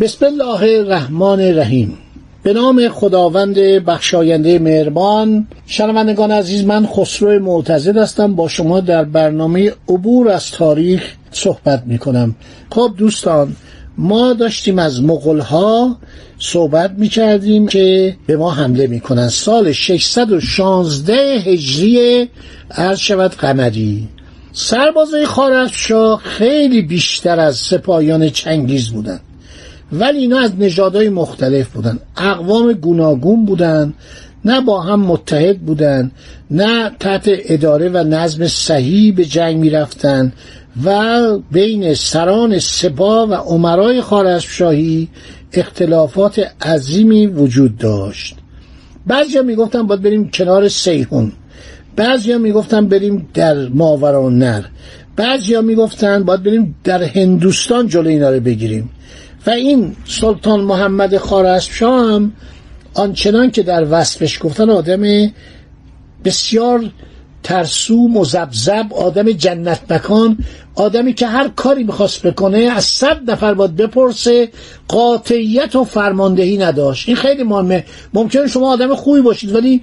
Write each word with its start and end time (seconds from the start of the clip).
بسم 0.00 0.26
الله 0.26 0.78
الرحمن 0.78 1.40
الرحیم. 1.40 1.98
به 2.42 2.52
نام 2.52 2.88
خداوند 2.88 3.54
بخشاینده 3.58 4.58
مهربان 4.58 5.46
شنوندگان 5.66 6.30
عزیز 6.30 6.64
من 6.64 6.86
خسرو 6.86 7.38
معتزد 7.42 7.96
هستم. 7.96 8.34
با 8.34 8.48
شما 8.48 8.80
در 8.80 9.04
برنامه 9.04 9.72
عبور 9.88 10.28
از 10.28 10.50
تاریخ 10.50 11.14
صحبت 11.30 11.82
می 11.86 11.98
کنم 11.98 12.34
خب 12.70 12.94
دوستان 12.96 13.56
ما 13.98 14.32
داشتیم 14.32 14.78
از 14.78 15.02
مغلها 15.02 15.96
صحبت 16.38 16.90
می 16.90 17.08
کردیم 17.08 17.66
که 17.66 18.16
به 18.26 18.36
ما 18.36 18.50
حمله 18.50 18.86
می 18.86 19.00
کنن 19.00 19.28
سال 19.28 19.72
616 19.72 21.12
هجری 21.46 22.28
عرض 22.70 22.98
شود 22.98 23.30
قمری. 23.30 24.08
سربازای 24.52 25.26
خارزشاه 25.26 26.20
خیلی 26.22 26.82
بیشتر 26.82 27.40
از 27.40 27.56
سپاهیان 27.56 28.28
چنگیز 28.28 28.90
بودند. 28.90 29.20
ولی 29.92 30.18
اینا 30.18 30.38
از 30.38 30.52
نژادهای 30.58 31.08
مختلف 31.08 31.68
بودن. 31.68 31.98
اقوام 32.16 32.72
گوناگون 32.72 33.44
بودن 33.44 33.94
نه 34.44 34.60
با 34.60 34.80
هم 34.80 35.00
متحد 35.00 35.58
بودن 35.58 36.10
نه 36.50 36.90
تحت 37.00 37.22
اداره 37.26 37.88
و 37.88 37.96
نظم 37.96 38.46
صحیح 38.46 39.14
به 39.14 39.24
جنگ 39.24 39.56
می‌رفتن 39.56 40.32
و 40.84 41.38
بین 41.38 41.94
سران 41.94 42.58
سپاه 42.58 43.28
و 43.28 43.34
عمرای 43.34 44.00
خارزمشاهی 44.00 45.08
اختلافات 45.52 46.46
عظیمی 46.62 47.26
وجود 47.26 47.78
داشت. 47.78 48.36
بعضی 49.06 49.36
ها 49.36 49.42
می‌گفتن 49.42 49.82
باید 49.82 50.02
بریم 50.02 50.30
کنار 50.30 50.68
سیهون 50.68 51.32
بعضی 51.96 52.32
ها 52.32 52.38
می‌گفتن 52.38 52.88
بریم 52.88 53.28
در 53.34 53.68
ماورا 53.68 54.28
نر. 54.28 54.62
بعضی 55.16 55.54
ها 55.54 55.60
می‌گفتن 55.60 56.24
باید 56.24 56.42
بریم 56.42 56.76
در 56.84 57.02
هندوستان 57.02 57.88
جلو 57.88 58.08
اینا 58.08 58.30
رو 58.30 58.40
بگیریم. 58.40 58.90
و 59.46 59.50
این 59.50 59.96
سلطان 60.04 60.60
محمد 60.60 61.16
خارزمشاه 61.16 62.12
هم 62.14 62.32
آنچنان 62.94 63.50
که 63.50 63.62
در 63.62 63.86
وصفش 63.90 64.38
گفتن 64.42 64.70
آدم 64.70 65.32
بسیار 66.24 66.90
ترسو 67.42 68.08
مزبزب 68.08 68.86
آدم 68.94 69.32
جنت 69.32 69.92
مکان 69.92 70.38
آدمی 70.74 71.14
که 71.14 71.26
هر 71.26 71.48
کاری 71.48 71.84
می‌خواست 71.84 72.26
بکنه 72.26 72.58
از 72.58 72.84
صد 72.84 73.30
نفر 73.30 73.54
باید 73.54 73.76
بپرسه 73.76 74.48
قاطعیت 74.88 75.76
و 75.76 75.84
فرماندهی 75.84 76.58
نداشت. 76.58 77.08
این 77.08 77.16
خیلی 77.16 77.42
مهمه. 77.42 77.84
ممکنه 78.14 78.46
شما 78.46 78.72
آدم 78.72 78.94
خوبی 78.94 79.20
باشید 79.20 79.54
ولی 79.54 79.82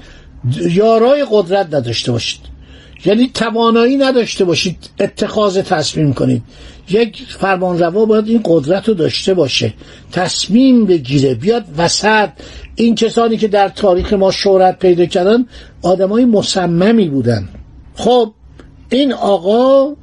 یارای 0.72 1.26
قدرت 1.32 1.74
نداشته 1.74 2.12
باشید. 2.12 2.57
یعنی 3.06 3.32
توانایی 3.34 3.98
نداشته 3.98 4.46
باشید 4.46 4.90
اتخاذ 5.00 5.58
تصمیم 5.58 6.14
کنید. 6.14 6.44
یک 6.90 7.24
فرمانروا 7.30 8.06
باید 8.06 8.28
این 8.28 8.42
قدرت 8.46 8.88
رو 8.88 8.94
داشته 8.94 9.34
باشه. 9.34 9.74
تصمیم 10.12 10.86
بگیره. 10.86 11.34
بیاد 11.34 11.66
وسط. 11.78 12.30
این 12.76 12.96
کسانی 12.96 13.38
که 13.38 13.48
در 13.48 13.70
تاریخ 13.70 14.14
ما 14.14 14.32
شهرت 14.32 14.80
پیدا 14.80 15.06
کردن 15.06 15.46
آدمای 15.82 16.26
مصممی 16.26 17.10
بودن. 17.10 17.50
خب 17.96 18.34
این 18.90 19.14
آقا 19.14 19.96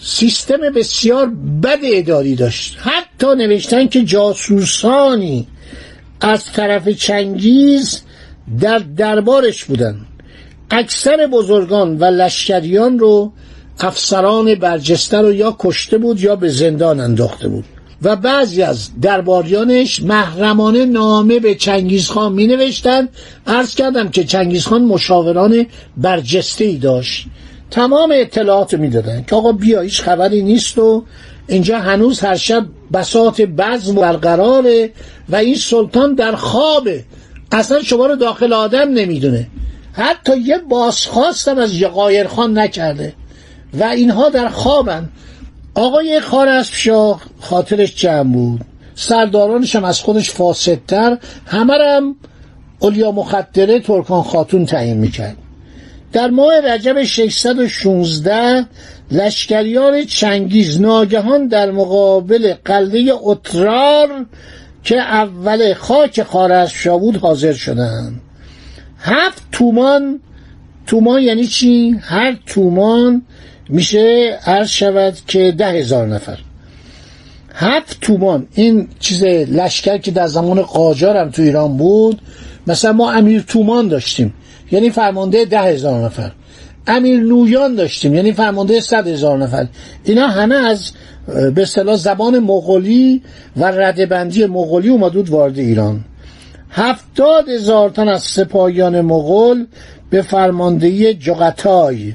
سیستم 0.00 0.60
بسیار 0.76 1.26
بد 1.62 1.78
اداری 1.82 2.34
داشت. 2.34 2.76
حتی 2.80 3.26
نوشتن 3.26 3.88
که 3.88 4.04
جاسوسانی 4.04 5.46
از 6.20 6.44
طرف 6.52 6.88
چنگیز 6.88 8.02
در 8.60 8.78
دربارش 8.78 9.64
بودن. 9.64 9.96
اکثر 10.74 11.26
بزرگان 11.26 11.98
و 11.98 12.04
لشکریان 12.04 12.98
رو 12.98 13.32
افسران 13.80 14.54
برجسته 14.54 15.18
رو 15.18 15.32
یا 15.32 15.56
کشته 15.58 15.98
بود 15.98 16.20
یا 16.20 16.36
به 16.36 16.48
زندان 16.48 17.00
انداخته 17.00 17.48
بود. 17.48 17.64
و 18.02 18.16
بعضی 18.16 18.62
از 18.62 18.90
درباریانش 19.02 20.02
محرمانه 20.02 20.84
نامه 20.84 21.40
به 21.40 21.54
چنگیزخان 21.54 22.32
می 22.32 22.46
نوشتن 22.46 23.08
عرض 23.46 23.74
کردم 23.74 24.08
که 24.08 24.24
چنگیزخان 24.24 24.84
مشاوران 24.84 25.66
برجسته 25.96 26.64
ای 26.64 26.76
داشت. 26.76 27.26
تمام 27.70 28.12
اطلاعات 28.14 28.74
می 28.74 28.88
دادن 28.88 29.24
که 29.26 29.36
آقا 29.36 29.52
بیا 29.52 29.80
هیچ 29.80 30.02
خبری 30.02 30.42
نیست 30.42 30.78
و 30.78 31.04
اینجا 31.48 31.78
هنوز 31.78 32.20
هر 32.20 32.36
شب 32.36 32.66
بساط 32.92 33.40
بزم 33.40 33.94
برقراره 33.94 34.90
و 35.28 35.36
این 35.36 35.54
سلطان 35.54 36.14
در 36.14 36.36
خوابه. 36.36 37.04
اصلا 37.52 37.82
شما 37.82 38.06
رو 38.06 38.16
داخل 38.16 38.52
آدم 38.52 38.88
نمی‌دونه. 38.88 39.46
حتی 39.92 40.38
یه 40.38 40.58
بازخواستم 40.58 41.58
از 41.58 41.74
یقایر 41.74 42.26
خان 42.26 42.58
نکرده 42.58 43.14
و 43.74 43.84
اینها 43.84 44.28
در 44.28 44.48
خوابن. 44.48 45.08
آقای 45.74 46.20
خارزمشاه 46.20 47.22
خاطرش 47.40 47.96
جمع 47.96 48.32
بود. 48.32 48.60
سردارانش 48.94 49.76
هم 49.76 49.84
از 49.84 50.00
خودش 50.00 50.30
فاسدتر. 50.30 51.18
همه 51.46 51.74
هم 51.74 52.16
اولیا 52.78 53.10
مخدره 53.10 53.80
ترکان 53.80 54.22
خاتون 54.22 54.66
تعیین 54.66 54.98
می‌کرد. 54.98 55.36
در 56.12 56.30
ماه 56.30 56.60
رجب 56.60 57.02
616 57.02 58.66
لشکریان 59.10 60.04
چنگیز 60.04 60.80
ناگهان 60.80 61.46
در 61.46 61.70
مقابل 61.70 62.54
قلعه 62.64 63.12
اترار 63.12 64.26
که 64.84 64.96
اول 64.96 65.74
خاک 65.74 66.22
خارزمشاه 66.22 66.98
بود 66.98 67.16
حاضر 67.16 67.52
شدند. 67.52 68.20
هفت 69.02 69.42
تومان 69.52 70.20
تومان 70.86 71.22
یعنی 71.22 71.46
چی؟ 71.46 71.96
هر 72.00 72.36
تومان 72.46 73.22
میشه 73.68 74.38
عرض 74.46 74.68
شود 74.68 75.14
که 75.26 75.52
ده 75.58 75.66
هزار 75.66 76.06
نفر. 76.06 76.38
هفت 77.54 78.00
تومان 78.00 78.46
این 78.54 78.88
چیز 79.00 79.24
لشکر 79.24 79.98
که 79.98 80.10
در 80.10 80.26
زمان 80.26 80.62
قاجار 80.62 81.16
هم 81.16 81.30
تو 81.30 81.42
ایران 81.42 81.76
بود 81.76 82.20
مثلا 82.66 82.92
ما 82.92 83.12
امیر 83.12 83.40
تومان 83.42 83.88
داشتیم 83.88 84.34
یعنی 84.72 84.90
فرمانده 84.90 85.44
ده 85.44 85.60
هزار 85.60 86.04
نفر. 86.04 86.32
امیر 86.86 87.20
نویان 87.20 87.74
داشتیم 87.74 88.14
یعنی 88.14 88.32
فرمانده 88.32 88.80
صد 88.80 89.06
هزار 89.08 89.38
نفر. 89.38 89.66
اینا 90.04 90.26
همه 90.26 90.54
از 90.54 90.92
به 91.54 91.62
اصطلاح 91.62 91.96
زبان 91.96 92.38
مغولی 92.38 93.22
و 93.56 93.64
ردبندی 93.64 94.46
مغولی 94.46 94.88
اومدود 94.88 95.28
وارد 95.28 95.58
ایران. 95.58 96.04
هفتاد 96.72 97.48
هزار 97.48 97.90
تن 97.90 98.08
از 98.08 98.22
سپاهیان 98.22 99.00
مغول 99.00 99.66
به 100.10 100.22
فرماندهی 100.22 101.14
جغتای 101.14 102.14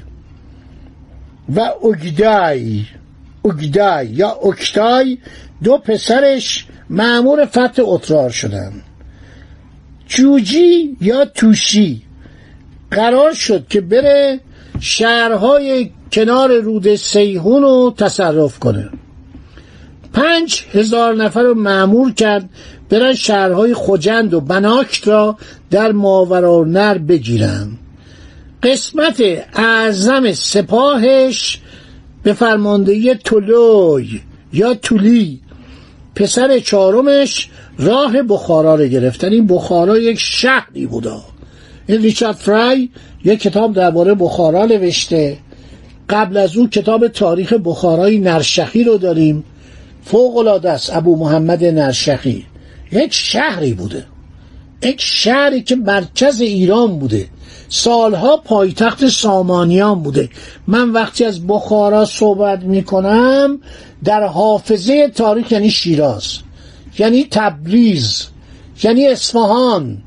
و 1.56 1.60
اگدای 1.60 2.84
اگدای 3.44 4.06
یا 4.06 4.28
اکتای 4.28 5.18
دو 5.64 5.78
پسرش 5.78 6.66
معمور 6.90 7.44
فتح 7.44 7.82
اترار 7.84 8.30
شدن. 8.30 8.72
جوجی 10.06 10.96
یا 11.00 11.24
توشی 11.24 12.02
قرار 12.90 13.32
شد 13.32 13.68
که 13.68 13.80
بره 13.80 14.40
شهرهای 14.80 15.90
کنار 16.12 16.58
رود 16.58 16.94
سیهون 16.94 17.62
رو 17.62 17.94
تصرف 17.96 18.58
کنه. 18.58 18.90
پنج 20.12 20.64
هزار 20.72 21.14
نفر 21.14 21.42
رو 21.42 21.54
معمور 21.54 22.12
کرد 22.12 22.48
برن 22.88 23.14
شهرهای 23.14 23.74
خجند 23.74 24.34
و 24.34 24.40
بناکت 24.40 25.08
را 25.08 25.36
در 25.70 25.92
ماورا 25.92 26.64
نر 26.64 26.98
بگیرن. 26.98 27.68
قسمت 28.62 29.22
اعظم 29.54 30.32
سپاهش 30.32 31.60
به 32.22 32.32
فرماندهی 32.32 33.14
تولوی 33.14 34.20
یا 34.52 34.74
تولی 34.74 35.40
پسر 36.14 36.58
چهارمش 36.58 37.48
راه 37.78 38.22
بخارا 38.22 38.74
رو 38.74 38.84
گرفتن. 38.84 39.32
این 39.32 39.46
بخارا 39.46 39.98
یک 39.98 40.18
شهری 40.20 40.86
بودا. 40.86 41.22
این 41.86 42.02
ریچارد 42.02 42.36
فرای 42.36 42.88
یک 43.24 43.40
کتاب 43.40 43.74
درباره 43.74 44.14
بخارا 44.14 44.66
نوشته. 44.66 45.38
قبل 46.08 46.36
از 46.36 46.56
او 46.56 46.68
کتاب 46.68 47.08
تاریخ 47.08 47.52
بخارای 47.64 48.18
نرشخی 48.18 48.84
رو 48.84 48.98
داریم. 48.98 49.44
فوق 50.04 50.36
العاده 50.36 50.70
است 50.70 50.96
ابو 50.96 51.16
محمد 51.16 51.64
نرشخی. 51.64 52.46
یک 52.92 53.12
شهری 53.12 53.74
بوده. 53.74 54.06
یک 54.82 55.00
شهری 55.00 55.62
که 55.62 55.76
مرکز 55.76 56.40
ایران 56.40 56.98
بوده. 56.98 57.28
سالها 57.68 58.36
پایتخت 58.36 59.08
سامانیان 59.08 60.02
بوده. 60.02 60.28
من 60.66 60.90
وقتی 60.90 61.24
از 61.24 61.46
بخارا 61.46 62.04
صحبت 62.04 62.62
می‌کنم 62.62 63.60
در 64.04 64.26
حافظه 64.26 65.08
تاریخ 65.08 65.52
یعنی 65.52 65.70
شیراز 65.70 66.38
یعنی 66.98 67.26
تبریز 67.30 68.26
یعنی 68.82 69.06
اصفهان. 69.06 69.98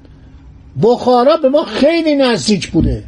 بخارا 0.84 1.38
به 1.38 1.50
ما 1.50 1.63
خیلی 1.63 2.16
نزدیک 2.16 2.72
بوده. 2.72 3.04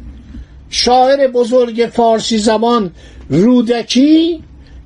شاعر 0.70 1.28
بزرگ 1.28 1.90
فارسی 1.92 2.38
زبان 2.38 2.90
رودکی 3.28 4.42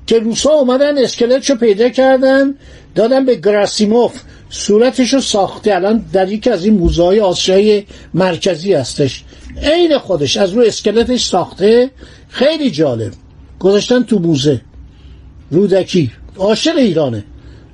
که 0.07 0.19
روسا 0.19 0.49
اومدن 0.49 0.97
اسکلتشو 0.97 1.55
پیدا 1.55 1.89
کردن 1.89 2.55
دادن 2.95 3.25
به 3.25 3.35
گراسیموف. 3.35 4.21
صورتشو 4.49 5.19
ساخته. 5.19 5.75
الان 5.75 6.05
در 6.13 6.31
یکی 6.31 6.49
از 6.49 6.65
این 6.65 6.73
موزه 6.73 7.03
های 7.03 7.19
آسیای 7.19 7.83
مرکزی 8.13 8.73
هستش. 8.73 9.23
عین 9.63 9.97
خودش 9.97 10.37
از 10.37 10.53
روی 10.53 10.67
اسکلتش 10.67 11.25
ساخته. 11.25 11.91
خیلی 12.29 12.71
جالب. 12.71 13.11
گذاشتن 13.59 14.03
تو 14.03 14.19
موزه. 14.19 14.61
رودکی. 15.51 16.11
عاشق 16.37 16.77
ایرانه. 16.77 17.23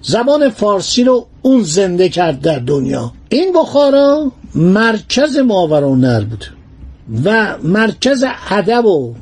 زبان 0.02 0.50
فارسی 0.50 1.04
رو 1.04 1.28
اون 1.42 1.64
زنده 1.64 2.10
کرد 2.10 2.42
در 2.42 2.60
دنیا. 2.60 3.14
این 3.30 3.54
بخارا 3.54 4.32
مرکز 4.56 5.38
ماورانهر 5.38 6.22
بود. 6.22 6.46
و 7.26 7.58
مرکز 7.64 8.26
ادب 8.50 8.86
و 8.86 9.14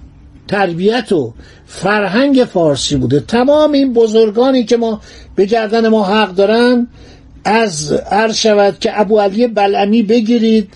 تربیت 0.47 1.11
و 1.11 1.33
فرهنگ 1.65 2.43
فارسی 2.53 2.95
بوده. 2.95 3.19
تمام 3.19 3.71
این 3.71 3.93
بزرگانی 3.93 4.63
که 4.63 4.77
ما 4.77 5.01
به 5.35 5.45
گردن 5.45 5.87
ما 5.89 6.03
حق 6.03 6.35
دارن 6.35 6.87
از 7.45 7.91
عرض 7.91 8.37
شود 8.37 8.79
که 8.79 9.01
ابو 9.01 9.19
علی 9.19 9.47
بلعمی 9.47 10.03
بگیرید 10.03 10.73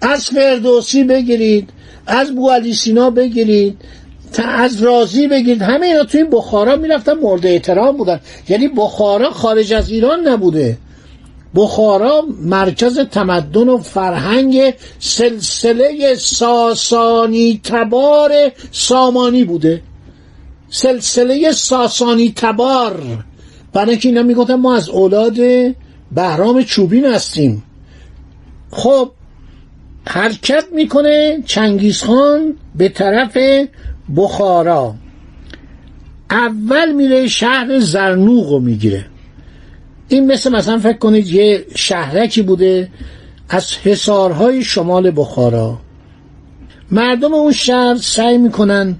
از 0.00 0.24
فردوسی 0.24 1.04
بگیرید 1.04 1.70
از 2.06 2.34
بو 2.34 2.50
علی 2.50 2.74
سینا 2.74 3.10
بگیرید 3.10 3.78
از 4.38 4.82
رازی 4.82 5.28
بگیرید 5.28 5.62
همه 5.62 5.86
اینا 5.86 6.04
توی 6.04 6.24
بخارا 6.24 6.76
می‌رفتن 6.76 7.12
مورد 7.12 7.46
احترام 7.46 7.96
بودن. 7.96 8.20
یعنی 8.48 8.68
بخارا 8.68 9.30
خارج 9.30 9.72
از 9.72 9.90
ایران 9.90 10.28
نبوده. 10.28 10.78
بخارا 11.54 12.24
مرکز 12.42 12.98
تمدن 12.98 13.68
و 13.68 13.78
فرهنگ 13.78 14.74
سلسله 14.98 16.14
ساسانی 16.14 17.60
تبار 17.64 18.32
سامانی 18.72 19.44
بوده. 19.44 19.82
سلسله 20.70 21.52
ساسانی 21.52 22.32
تبار. 22.36 23.02
برای 23.72 23.90
اینکه 23.90 24.08
اینا 24.08 24.22
می‌گفتن 24.22 24.54
ما 24.54 24.74
از 24.74 24.88
اولاد 24.88 25.36
بهرام 26.14 26.62
چوبین 26.62 27.04
هستیم. 27.04 27.62
خب 28.70 29.10
حرکت 30.06 30.64
می‌کنه 30.74 31.42
چنگیزخان 31.46 32.54
به 32.74 32.88
طرف 32.88 33.38
بخارا. 34.16 34.94
اول 36.30 36.92
میره 36.92 37.28
شهر 37.28 37.78
زرنوغ 37.78 38.50
رو 38.50 38.58
می‌گیره. 38.58 39.06
این 40.08 40.32
مثل 40.32 40.52
مثلا 40.52 40.78
فکر 40.78 40.98
کنید 40.98 41.26
یه 41.26 41.64
شهرکی 41.74 42.42
بوده 42.42 42.88
از 43.48 43.76
حسارهای 43.76 44.64
شمال 44.64 45.12
بخارا. 45.16 45.78
مردم 46.90 47.34
اون 47.34 47.52
شهر 47.52 47.96
سعی 47.96 48.38
می‌کنن 48.38 48.96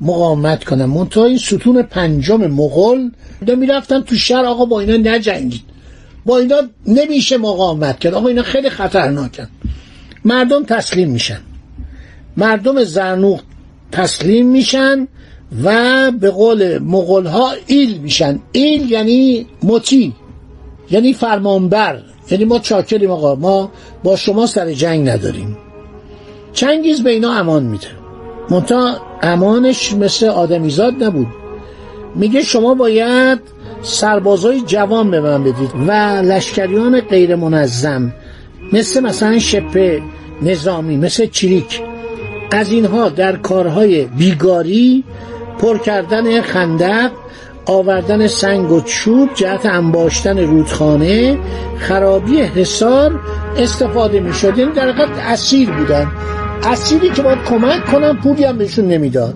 مقاومت 0.00 0.64
کنن. 0.64 0.84
منتها 0.84 1.24
این 1.24 1.38
ستون 1.38 1.82
پنجم 1.82 2.46
مغول 2.46 3.10
می‌رفتن 3.56 4.00
تو 4.00 4.16
شهر 4.16 4.44
آقا 4.44 4.64
با 4.64 4.80
اینا 4.80 5.10
نجنگید. 5.10 5.75
با 6.26 6.38
اینا 6.38 6.62
نمیشه 6.86 7.36
مقاومت 7.36 7.98
کرد. 7.98 8.14
آقا 8.14 8.28
اینا 8.28 8.42
خیلی 8.42 8.70
خطرناکن. 8.70 9.48
مردم 10.24 10.64
تسلیم 10.64 11.10
میشن. 11.10 11.40
مردم 12.36 12.84
زرنوق 12.84 13.40
تسلیم 13.92 14.46
میشن 14.46 15.08
و 15.64 16.10
به 16.10 16.30
قول 16.30 16.78
مغول 16.78 17.26
ها 17.26 17.52
ایل 17.66 17.98
میشن. 17.98 18.40
ایل 18.52 18.90
یعنی 18.90 19.46
مطیع 19.62 20.12
یعنی 20.90 21.12
فرمانبر. 21.12 22.02
یعنی 22.30 22.44
ما 22.44 22.58
چاکریم 22.58 23.10
آقا. 23.10 23.34
ما 23.34 23.70
با 24.04 24.16
شما 24.16 24.46
سر 24.46 24.72
جنگ 24.72 25.08
نداریم. 25.08 25.56
چنگیز 26.52 27.02
به 27.02 27.10
اینا 27.10 27.32
امان 27.32 27.62
میده. 27.62 27.86
منتها 28.50 28.96
امانش 29.22 29.92
مثل 29.92 30.26
آدمیزاد 30.26 31.04
نبود. 31.04 31.26
میگه 32.14 32.42
شما 32.42 32.74
باید 32.74 33.55
سربازای 33.82 34.60
جوان 34.60 35.10
به 35.10 35.20
من 35.20 35.44
بدید 35.44 35.70
و 35.88 35.92
لشکریان 36.22 37.00
غیر 37.00 37.36
منظم 37.36 38.12
مثل 38.72 39.00
مثلا 39.00 39.38
شپه 39.38 40.02
نظامی 40.42 40.96
مثل 40.96 41.26
چریک. 41.26 41.82
از 42.50 42.72
اینها 42.72 43.08
در 43.08 43.36
کارهای 43.36 44.04
بیگاری 44.04 45.04
پر 45.58 45.78
کردن 45.78 46.40
خندق 46.40 47.10
آوردن 47.66 48.26
سنگ 48.26 48.72
و 48.72 48.80
چوب 48.80 49.28
جهت 49.34 49.66
انباشتن 49.66 50.38
رودخانه 50.38 51.38
خرابی 51.78 52.40
حصار 52.40 53.20
استفاده 53.58 54.20
می 54.20 54.34
شد 54.34 54.58
یعنی 54.58 54.72
در 54.72 54.88
حقیقت 54.88 55.18
اسیر 55.18 55.70
بودن. 55.70 56.12
اسیری 56.62 57.10
که 57.10 57.22
باید 57.22 57.38
کمک 57.42 57.84
کنن 57.84 58.16
پولی 58.16 58.44
هم 58.44 58.58
بهشون 58.58 58.84
نمی‌داد. 58.84 59.34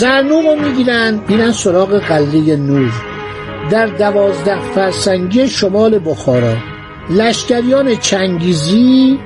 زرنوق 0.00 0.44
رو 0.44 0.56
می‌گیرن 0.56 1.20
میرن 1.28 1.52
سراغ 1.52 1.98
قلعه 1.98 2.56
نور. 2.56 2.92
در 3.70 3.86
دوازده 3.86 4.60
فرسنگی 4.74 5.48
شمال 5.48 6.00
بخارا 6.04 6.56
لشکریان 7.10 7.96
چنگیزی 7.96 9.18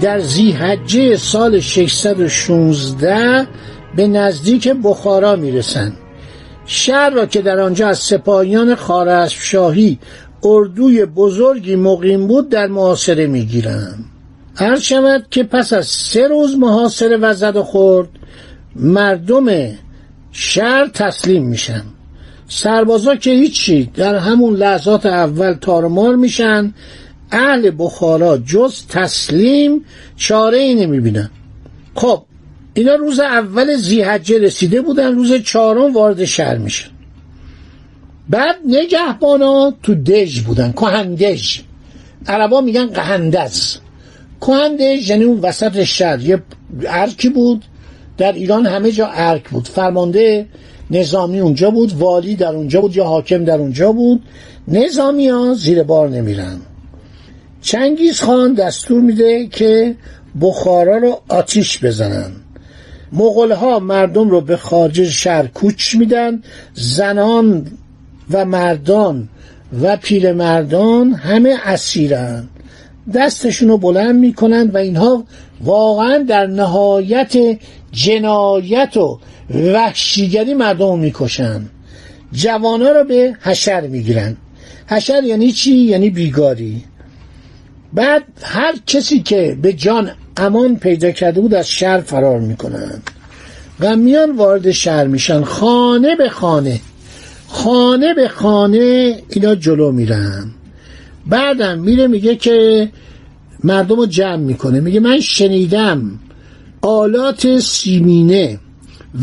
در 0.00 0.18
زیحجه 0.18 1.16
سال 1.16 1.60
616 1.60 3.46
به 3.96 4.06
نزدیک 4.06 4.68
بخارا 4.84 5.36
می‌رسند 5.36 5.96
شهر 6.66 7.10
را 7.10 7.26
که 7.26 7.42
در 7.42 7.60
آنجا 7.60 7.88
از 7.88 7.98
سپاهیان 7.98 8.74
خارزم 8.74 9.36
شاهی 9.38 9.98
اردوی 10.42 11.04
بزرگی 11.04 11.76
مقیم 11.76 12.26
بود 12.26 12.48
در 12.48 12.66
محاصره 12.66 13.26
می‌گیرند 13.26 14.04
هر 14.54 14.78
شود 14.78 15.26
که 15.30 15.42
پس 15.42 15.72
از 15.72 15.86
سه 15.86 16.28
روز 16.28 16.58
محاصره 16.58 17.16
و 17.16 17.34
زد 17.34 17.56
و 17.56 17.62
خورد 17.62 18.08
مردم 18.76 19.46
شهر 20.32 20.86
تسلیم 20.86 21.44
میشن. 21.44 21.82
سربازا 22.48 23.16
که 23.16 23.30
هیچی 23.30 23.90
در 23.94 24.16
همون 24.16 24.54
لحظات 24.56 25.06
اول 25.06 25.52
تارمار 25.52 26.16
میشن. 26.16 26.74
اهل 27.32 27.70
بخارا 27.78 28.38
جز 28.38 28.86
تسلیم 28.86 29.84
چاره 30.16 30.58
ای 30.58 30.74
نمی‌بینن. 30.74 31.30
خب 31.94 32.22
اینا 32.74 32.94
روز 32.94 33.20
اول 33.20 33.76
زیحجه 33.76 34.38
رسیده 34.38 34.80
بودن 34.80 35.14
روز 35.14 35.32
چهارم 35.32 35.94
وارد 35.94 36.24
شهر 36.24 36.58
میشن. 36.58 36.88
بعد 38.28 38.56
نگهبانا 38.66 39.74
تو 39.82 39.94
دژ 39.94 40.40
بودن 40.40 40.72
کهندژ. 40.72 41.60
عربا 42.26 42.60
میگن 42.60 42.86
قهندز. 42.86 43.76
کهندژ 44.40 45.10
یعنی 45.10 45.24
اون 45.24 45.40
وسط 45.40 45.84
شهر 45.84 46.20
یه 46.20 46.42
ارکی 46.86 47.28
بود. 47.28 47.64
در 48.18 48.32
ایران 48.32 48.66
همه 48.66 48.90
جا 48.90 49.06
ارک 49.06 49.48
بود. 49.48 49.68
فرمانده 49.68 50.46
نظامی 50.90 51.40
اونجا 51.40 51.70
بود 51.70 51.92
والی 51.92 52.36
در 52.36 52.54
اونجا 52.54 52.80
بود 52.80 52.96
یا 52.96 53.04
حاکم 53.04 53.44
در 53.44 53.58
اونجا 53.58 53.92
بود. 53.92 54.22
نظامی 54.68 55.28
ها 55.28 55.54
زیر 55.54 55.82
بار 55.82 56.08
نمیرن. 56.08 56.56
چنگیز 57.62 58.20
خان 58.20 58.54
دستور 58.54 59.00
میده 59.00 59.46
که 59.46 59.94
بخارا 60.40 60.96
رو 60.96 61.20
آتیش 61.28 61.84
بزنن. 61.84 62.30
مغول 63.12 63.52
ها 63.52 63.78
مردم 63.78 64.30
رو 64.30 64.40
به 64.40 64.56
خارج 64.56 65.04
شهر 65.04 65.46
کوچ 65.46 65.94
میدن. 65.94 66.42
زنان 66.74 67.66
و 68.30 68.44
مردان 68.44 69.28
و 69.82 69.96
پیل 69.96 70.32
مردان 70.32 71.12
همه 71.12 71.56
اسیرن. 71.64 72.48
دستشون 73.14 73.68
رو 73.68 73.78
بلند 73.78 74.14
می‌کنن 74.14 74.70
و 74.70 74.76
اینها 74.76 75.24
واقعا 75.64 76.18
در 76.18 76.46
نهایت 76.46 77.36
جنایت 77.92 78.96
و 78.96 79.20
وحشیگری 79.54 80.54
مردم 80.54 80.98
می‌کشن. 80.98 81.62
جوانا 82.32 82.90
رو 82.90 83.04
به 83.04 83.36
حشر 83.40 83.80
می‌گیرن. 83.80 84.36
حشر 84.86 85.24
یعنی 85.24 85.52
چی؟ 85.52 85.74
یعنی 85.76 86.10
بیگاری. 86.10 86.84
بعد 87.92 88.22
هر 88.42 88.74
کسی 88.86 89.20
که 89.20 89.58
به 89.62 89.72
جان 89.72 90.10
امان 90.36 90.76
پیدا 90.76 91.10
کرده 91.10 91.40
بود 91.40 91.54
از 91.54 91.70
شهر 91.70 92.00
فرار 92.00 92.40
می‌کنن 92.40 93.02
و 93.80 93.96
میان 93.96 94.36
وارد 94.36 94.70
شهر 94.70 95.06
میشن. 95.06 95.44
خانه 95.44 96.16
به 96.16 96.28
خانه. 96.28 96.80
خانه 97.48 98.14
به 98.14 98.28
خانه 98.28 99.18
اینا 99.28 99.54
جلو 99.54 99.92
میرن. 99.92 100.50
بعدم 101.26 101.78
میره 101.78 102.06
میگه 102.06 102.36
که 102.36 102.88
مردم 103.64 103.96
رو 103.96 104.06
جمع 104.06 104.36
می‌کنه. 104.36 104.80
میگه 104.80 105.00
من 105.00 105.20
شنیدم. 105.20 106.20
آلات 106.82 107.58
سیمینه 107.58 108.58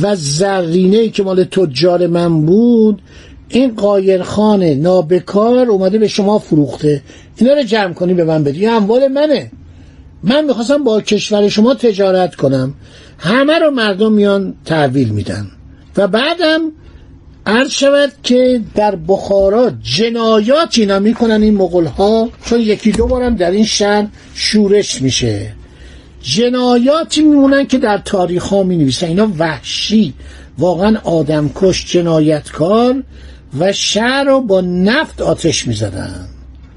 و 0.01 0.15
زرینه 0.15 1.09
که 1.09 1.24
مال 1.24 1.43
تجار 1.43 2.07
من 2.07 2.45
بود 2.45 3.01
این 3.50 3.75
قایرخان 3.75 4.63
نابکار 4.63 5.69
اومده 5.69 5.97
به 5.97 6.07
شما 6.07 6.39
فروخته. 6.39 7.01
اینا 7.38 7.53
رو 7.53 7.63
جمع 7.63 7.93
کنی 7.93 8.13
به 8.13 8.24
من 8.24 8.43
بدی. 8.43 8.65
اموال 8.65 9.07
منه. 9.07 9.51
من 10.24 10.45
می‌خواستم 10.45 10.83
با 10.83 11.01
کشور 11.01 11.50
شما 11.50 11.74
تجارت 11.74 12.35
کنم. 12.35 12.74
همه 13.17 13.59
رو 13.59 13.71
مردم 13.71 14.12
میان 14.12 14.55
تحویل 14.65 15.09
میدن. 15.09 15.47
و 15.97 16.07
بعدم 16.07 16.62
عرض 17.45 17.69
شود 17.69 18.12
که 18.24 18.62
در 18.75 18.95
بخارا 18.95 19.71
جنایات 19.83 20.79
اینا 20.79 21.00
می‌کنن 21.00 21.41
این 21.43 21.55
مغول 21.55 21.85
ها 21.85 22.29
چون 22.45 22.59
یکی 22.59 22.91
دو 22.91 23.07
بارم 23.07 23.35
در 23.35 23.51
این 23.51 23.65
شهر 23.65 24.07
شورش 24.33 25.01
میشه. 25.01 25.53
جنایاتی 26.25 27.22
میمونن 27.22 27.65
که 27.65 27.77
در 27.77 27.98
تاریخ 27.98 28.44
ها 28.44 28.63
می 28.63 28.77
نویسن 28.77 29.08
اینا 29.08 29.32
وحشی. 29.38 30.13
واقعا 30.58 30.98
آدمکش 31.03 31.91
جنایتکار 31.91 33.03
و 33.60 33.74
شهر 33.74 34.24
رو 34.24 34.41
با 34.41 34.62
نفت 34.62 35.22
آتش 35.22 35.67
می‌زدن. 35.67 36.27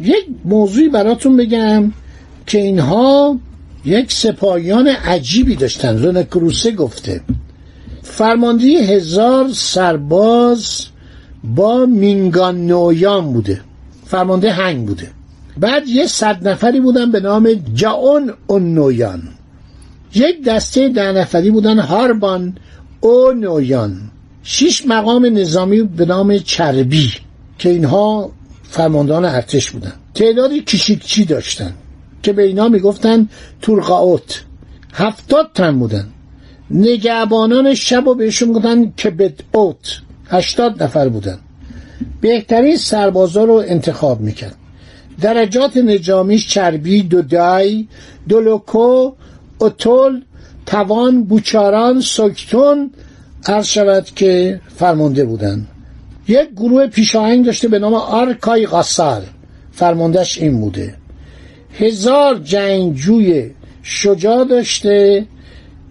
یک 0.01 0.25
موضوعی 0.45 0.89
براتون 0.89 1.37
بگم 1.37 1.93
که 2.47 2.59
اینها 2.59 3.39
یک 3.85 4.13
سپاهیان 4.13 4.89
عجیبی 4.89 5.57
داشتن. 5.57 5.99
رونکروسه 5.99 6.71
گفته. 6.71 7.21
فرماندهی 8.03 8.77
هزار 8.77 9.49
سرباز 9.53 10.87
با 11.45 11.87
مینگان 11.87 12.67
نویان 12.67 13.33
بوده. 13.33 13.61
فرمانده 14.07 14.53
هنگ 14.53 14.87
بوده. 14.87 15.11
بعد 15.57 15.89
یه 15.89 16.07
صد 16.07 16.49
نفری 16.49 16.81
بودن 16.81 17.11
به 17.11 17.21
نام 17.21 17.49
جاون 17.75 18.33
اون 18.47 18.75
نویان 18.75 19.23
یک 20.15 20.45
دسته 20.45 20.89
ده 20.89 21.13
نفری 21.13 21.51
بودن 21.51 21.79
هاربان 21.79 22.57
او 23.01 23.33
نویان. 23.33 24.01
شش 24.43 24.87
مقام 24.87 25.39
نظامی 25.39 25.83
به 25.83 26.05
نام 26.05 26.39
چربی 26.39 27.13
که 27.59 27.69
اینها 27.69 28.33
فرماندهان 28.63 29.25
ارتش 29.25 29.71
بودن. 29.71 29.93
تعدادی 30.15 30.61
کشیکچی 30.61 31.25
داشتن 31.25 31.73
که 32.23 32.33
به 32.33 32.43
اینا 32.43 32.69
می‌گفتن 32.69 33.29
تورقاوت 33.63 34.45
هفتاد 34.93 35.51
تن 35.55 35.79
بودن. 35.79 36.07
نگهبانان 36.71 37.75
شب 37.75 38.07
و 38.07 38.15
بهشون 38.15 38.49
می‌گفتن 38.49 38.91
کبت 38.91 39.33
اوت 39.53 40.01
هشتاد 40.29 40.83
نفر 40.83 41.09
بودن. 41.09 41.39
بهترین 42.21 42.77
سربازا 42.77 43.45
رو 43.45 43.65
انتخاب 43.67 44.21
می‌کرد. 44.21 44.57
درجات 45.21 45.77
نجامیش 45.77 46.49
چربی 46.49 47.03
دودای 47.03 47.87
دولوکو 48.29 49.13
اتول 49.61 50.23
توان 50.67 51.25
بوچاران 51.25 52.01
سکتون 52.01 52.91
عرض 53.47 53.67
شود 53.67 54.05
که 54.05 54.61
فرمانده 54.77 55.25
بودن. 55.25 55.67
یک 56.29 56.49
گروه 56.57 56.87
پیشاهنگ 56.87 57.47
داشته 57.47 57.69
به 57.69 57.79
نام 57.79 57.95
آرکای 57.95 58.67
غاسال 58.67 59.23
فرماندهش 59.73 60.39
این 60.39 60.61
بوده. 60.61 60.95
هزار 61.79 62.39
جنگجوی 62.39 63.51
شجاع 63.83 64.45
داشته 64.45 65.27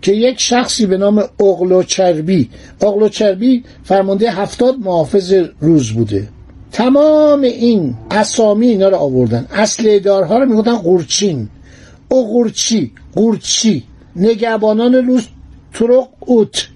که 0.02 0.12
یک 0.12 0.40
شخصی 0.40 0.86
به 0.86 0.98
نام 0.98 1.24
اغلو 1.40 1.84
چربی 1.84 2.50
اغلو 2.82 3.10
چربی 3.10 3.64
فرمانده 3.84 4.32
هفتاد 4.32 4.76
محافظ 4.80 5.34
روز 5.60 5.92
بوده. 5.92 6.28
تمام 6.72 7.42
این 7.42 7.96
اسامی 8.12 8.68
اینا 8.68 8.90
رو 8.90 8.98
آوردن. 8.98 9.46
اصل 9.52 10.00
دارها 10.00 10.38
رو 10.38 10.46
می‌گفتن 10.46 10.76
قورچین 10.76 11.50
اغورچی 12.12 12.92
قورچی 13.16 13.84
نگهبانان 14.16 14.96
روز 14.96 15.28
ترق 15.74 16.08
اوت. 16.20 16.68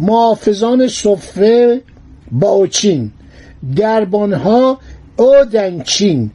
محافظان 0.00 0.88
سفره 0.88 1.80
باوچین 2.32 3.12
دربانها 3.76 4.78
اودنچین. 5.16 6.30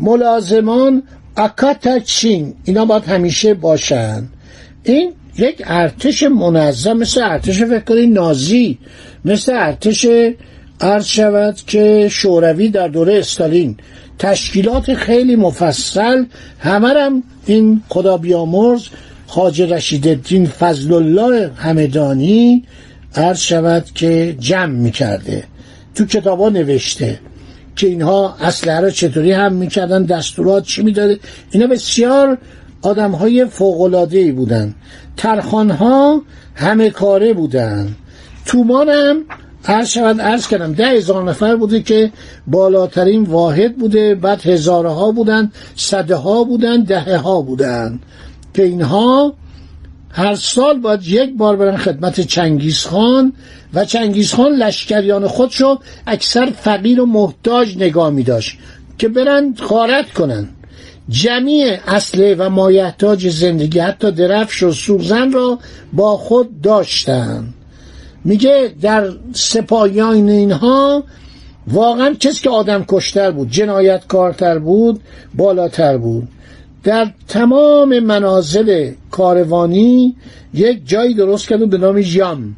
ملازمان 0.00 1.02
اکاتچین. 1.36 2.54
اینا 2.64 2.84
باید 2.84 3.04
همیشه 3.04 3.54
باشن. 3.54 4.28
این 4.84 5.12
یک 5.38 5.62
ارتش 5.66 6.22
منظم 6.22 6.96
مثل 6.96 7.22
ارتش 7.22 7.62
فکر 7.62 8.06
نازی 8.06 8.78
مثل 9.24 9.52
ارتش 9.54 10.06
عرض 10.80 11.06
شود 11.06 11.56
که 11.66 12.08
شوروی 12.10 12.68
در 12.68 12.88
دوره 12.88 13.18
استالین. 13.18 13.76
تشکیلات 14.18 14.94
خیلی 14.94 15.36
مفصل. 15.36 16.24
همه 16.58 16.88
هم 16.88 17.22
این 17.46 17.82
خدا 17.88 18.16
بیامرز 18.16 18.82
خاج 19.26 19.62
رشید 19.62 20.08
الدین 20.08 20.46
فضل 20.46 20.92
الله 20.92 21.50
همدانی 21.56 22.64
عرض 23.14 23.38
شود 23.38 23.84
که 23.94 24.36
جمع 24.38 24.66
می‌کرده. 24.66 25.44
تو 25.94 26.06
کتابا 26.06 26.48
نوشته 26.48 27.20
که 27.76 27.86
اینها 27.86 28.36
اسلحه 28.40 28.80
را 28.80 28.90
چطوری 28.90 29.32
هم 29.32 29.52
می‌کردن 29.52 30.04
دستورات 30.04 30.64
چی 30.64 30.82
می‌داده؟ 30.82 31.18
اینا 31.50 31.66
بسیار 31.66 32.38
آدم 32.82 33.12
های 33.12 33.46
فوقلاده 33.46 34.32
بودن. 34.32 34.74
ترخان 35.16 35.70
ها 35.70 36.22
همه 36.54 36.90
کاره 36.90 37.32
بودن. 37.32 37.94
تومان 38.46 38.88
هم 38.88 39.24
عرض 39.68 39.88
شود 39.88 40.20
عرض 40.20 40.48
کردم 40.48 40.72
ده 40.72 40.86
هزار 40.86 41.24
نفر 41.24 41.56
بوده 41.56 41.82
که 41.82 42.12
بالاترین 42.46 43.22
واحد 43.22 43.76
بوده 43.76 44.14
بعد 44.14 44.46
هزاره 44.46 44.90
ها 44.90 45.10
بودن 45.10 45.52
صده 45.76 46.16
ها 46.16 46.44
بودن 46.44 46.82
دهه 46.82 47.16
ها 47.16 47.40
بودن 47.40 48.00
که 48.54 48.62
اینها 48.62 49.34
هر 50.10 50.34
سال 50.34 50.78
باید 50.78 51.06
یک 51.06 51.36
بار 51.36 51.56
برن 51.56 51.76
خدمت 51.76 52.20
چنگیز 52.20 52.84
خان 52.84 53.32
و 53.74 53.84
چنگیز 53.84 54.34
خان 54.34 54.52
لشکریان 54.52 55.28
خودشو 55.28 55.78
اکثر 56.06 56.46
فقیر 56.46 57.00
و 57.00 57.06
محتاج 57.06 57.76
نگاه 57.76 58.10
می 58.10 58.22
داشت 58.22 58.58
که 58.98 59.08
برن 59.08 59.54
خارت 59.54 60.12
کنن. 60.12 60.48
جمیع 61.08 61.78
اصله 61.86 62.34
و 62.34 62.48
مایحتاج 62.48 63.28
زندگی 63.28 63.78
حتی 63.78 64.10
درفش 64.10 64.62
و 64.62 64.72
سوزن 64.72 65.32
را 65.32 65.58
با 65.92 66.16
خود 66.16 66.60
داشتن. 66.60 67.54
میگه 68.26 68.74
در 68.82 69.10
سپاهیان 69.32 70.28
اینها 70.28 71.04
واقعا 71.68 72.14
کسی 72.14 72.42
که 72.42 72.50
آدم 72.50 72.84
کشتر 72.88 73.30
بود 73.30 73.50
جنایتکارتر 73.50 74.58
بود 74.58 75.00
بالاتر 75.34 75.98
بود. 75.98 76.28
در 76.84 77.10
تمام 77.28 77.98
منازل 77.98 78.90
کاروانی 79.10 80.16
یک 80.54 80.88
جایی 80.88 81.14
درست 81.14 81.48
کرده 81.48 81.66
به 81.66 81.78
نام 81.78 81.98
یام 81.98 82.56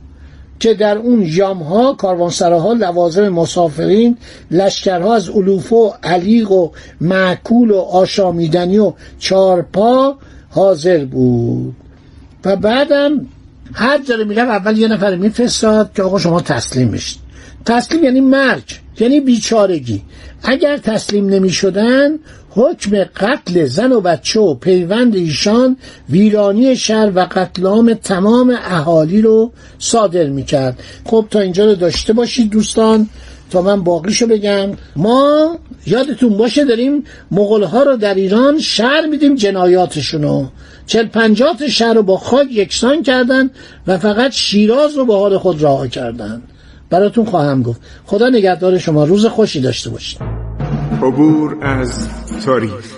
که 0.60 0.74
در 0.74 0.98
اون 0.98 1.22
یام 1.26 1.62
ها 1.62 1.92
کاروانسراها 1.92 2.72
لوازم 2.72 3.28
مسافرین 3.28 4.16
لشکرها 4.50 5.14
از 5.14 5.28
علوف 5.28 5.72
و 5.72 5.92
علیق 6.02 6.50
و 6.50 6.70
معکول 7.00 7.70
و 7.70 7.78
آشامیدنی 7.78 8.78
و 8.78 8.92
چارپا 9.18 10.16
حاضر 10.50 11.04
بود. 11.04 11.74
و 12.44 12.56
بعدم 12.56 13.26
هر 13.74 13.98
جا 13.98 14.16
میرم 14.16 14.48
اول 14.48 14.78
یه 14.78 14.88
نفر 14.88 15.16
میفرستاد 15.16 15.92
که 15.94 16.02
آقا 16.02 16.18
شما 16.18 16.40
تسلیم 16.40 16.90
بشید. 16.90 17.18
تسلیم 17.66 18.04
یعنی 18.04 18.20
مرگ 18.20 18.80
یعنی 19.00 19.20
بیچارگی. 19.20 20.02
اگر 20.42 20.76
تسلیم 20.76 21.28
نمی 21.28 21.50
شدن 21.50 22.18
حکم 22.50 23.04
قتل 23.04 23.64
زن 23.64 23.92
و 23.92 24.00
بچه 24.00 24.40
و 24.40 24.54
پیوند 24.54 25.16
ایشان 25.16 25.76
ویرانی 26.10 26.76
شهر 26.76 27.12
و 27.14 27.26
قتل 27.30 27.66
عام 27.66 27.94
تمام 27.94 28.58
اهالی 28.64 29.22
رو 29.22 29.52
صادر 29.78 30.26
می 30.26 30.44
کرد 30.44 30.78
خب 31.04 31.26
تا 31.30 31.40
اینجا 31.40 31.64
رو 31.64 31.74
داشته 31.74 32.12
باشید 32.12 32.50
دوستان. 32.50 33.08
تا 33.50 33.62
من 33.62 33.82
باقیشو 33.82 34.26
بگم. 34.26 34.70
ما 34.96 35.56
یادتون 35.86 36.36
باشه 36.36 36.64
داریم 36.64 37.04
مغلها 37.30 37.82
رو 37.82 37.96
در 37.96 38.14
ایران 38.14 38.58
شهر 38.58 39.06
میدیم 39.06 39.34
جنایاتشونو. 39.34 40.46
چل 40.86 41.06
پنجات 41.06 41.68
شهر 41.68 41.94
رو 41.94 42.02
با 42.02 42.16
خاک 42.16 42.46
یکسان 42.50 43.02
کردن 43.02 43.50
و 43.86 43.98
فقط 43.98 44.32
شیراز 44.32 44.96
رو 44.96 45.06
به 45.06 45.14
حال 45.14 45.38
خود 45.38 45.62
رها 45.62 45.86
کردن. 45.86 46.42
براتون 46.90 47.24
خواهم 47.24 47.62
گفت. 47.62 47.80
خدا 48.06 48.28
نگهدار 48.28 48.78
شما. 48.78 49.04
روز 49.04 49.26
خوشی 49.26 49.60
داشته 49.60 49.90
باشید 49.90 50.20
عبور 51.02 51.64
از 51.64 52.08
تاریخ. 52.44 52.97